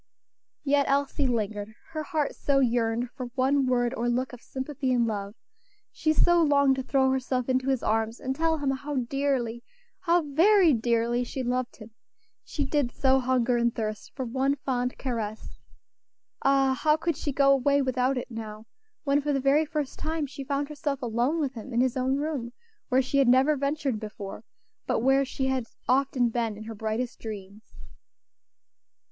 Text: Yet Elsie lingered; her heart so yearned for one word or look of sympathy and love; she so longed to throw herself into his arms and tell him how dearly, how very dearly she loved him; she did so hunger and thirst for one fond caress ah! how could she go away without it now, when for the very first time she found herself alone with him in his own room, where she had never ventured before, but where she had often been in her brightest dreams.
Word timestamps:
Yet 0.63 0.87
Elsie 0.89 1.27
lingered; 1.27 1.75
her 1.91 2.01
heart 2.01 2.33
so 2.33 2.57
yearned 2.57 3.11
for 3.11 3.27
one 3.35 3.67
word 3.67 3.93
or 3.93 4.09
look 4.09 4.33
of 4.33 4.41
sympathy 4.41 4.91
and 4.91 5.05
love; 5.05 5.35
she 5.91 6.11
so 6.11 6.41
longed 6.41 6.77
to 6.77 6.81
throw 6.81 7.11
herself 7.11 7.47
into 7.47 7.69
his 7.69 7.83
arms 7.83 8.19
and 8.19 8.35
tell 8.35 8.57
him 8.57 8.71
how 8.71 8.95
dearly, 8.95 9.63
how 9.99 10.23
very 10.23 10.73
dearly 10.73 11.23
she 11.23 11.43
loved 11.43 11.75
him; 11.75 11.91
she 12.43 12.65
did 12.65 12.91
so 12.91 13.19
hunger 13.19 13.57
and 13.57 13.75
thirst 13.75 14.11
for 14.15 14.25
one 14.25 14.55
fond 14.55 14.97
caress 14.97 15.59
ah! 16.41 16.73
how 16.81 16.97
could 16.97 17.15
she 17.15 17.31
go 17.31 17.51
away 17.51 17.79
without 17.79 18.17
it 18.17 18.31
now, 18.31 18.65
when 19.03 19.21
for 19.21 19.31
the 19.31 19.39
very 19.39 19.65
first 19.67 19.99
time 19.99 20.25
she 20.25 20.43
found 20.43 20.67
herself 20.67 20.99
alone 21.03 21.39
with 21.39 21.53
him 21.53 21.71
in 21.73 21.79
his 21.79 21.95
own 21.95 22.17
room, 22.17 22.53
where 22.89 23.03
she 23.03 23.19
had 23.19 23.27
never 23.27 23.55
ventured 23.55 23.99
before, 23.99 24.43
but 24.87 25.01
where 25.01 25.23
she 25.23 25.45
had 25.45 25.67
often 25.87 26.29
been 26.29 26.57
in 26.57 26.63
her 26.63 26.73
brightest 26.73 27.19
dreams. 27.19 27.75